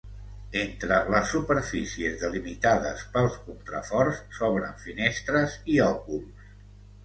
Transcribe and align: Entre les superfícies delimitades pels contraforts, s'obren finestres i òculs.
Entre 0.61 0.95
les 1.15 1.27
superfícies 1.33 2.15
delimitades 2.23 3.05
pels 3.19 3.37
contraforts, 3.45 4.25
s'obren 4.41 4.77
finestres 4.89 5.63
i 5.77 5.81
òculs. 5.93 6.53